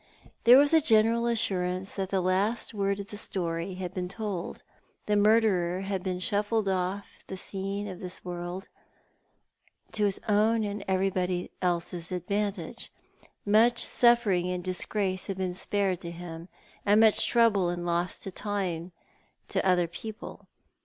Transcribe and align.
There 0.45 0.57
was 0.57 0.73
a 0.73 0.81
general 0.81 1.27
assurance 1.27 1.93
that 1.93 2.09
the 2.09 2.21
last 2.21 2.73
word 2.73 2.99
of 2.99 3.09
the 3.09 3.17
story 3.17 3.75
had 3.75 3.93
been 3.93 4.07
told. 4.07 4.63
The 5.05 5.15
murderer 5.15 5.81
had 5.81 6.01
been 6.01 6.17
shuffled 6.17 6.65
oflf 6.65 7.03
the 7.27 7.37
scene 7.37 7.87
of 7.87 7.99
this 7.99 8.25
world, 8.25 8.67
to 9.91 10.05
his 10.05 10.19
own 10.27 10.63
and 10.63 10.83
everybody 10.87 11.51
else's 11.61 12.11
advantage. 12.11 12.91
Much 13.45 13.77
suffering 13.77 14.49
and 14.49 14.63
disgrace 14.63 15.27
had 15.27 15.37
been 15.37 15.53
spared 15.53 16.01
to 16.01 16.09
him, 16.09 16.49
and 16.83 16.99
much 16.99 17.27
trouble 17.27 17.69
and 17.69 17.85
loss 17.85 18.25
of 18.25 18.33
time 18.33 18.93
to 19.49 19.63
other 19.63 19.85
people. 19.85 20.47